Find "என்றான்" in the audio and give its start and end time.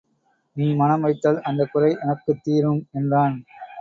2.91-3.37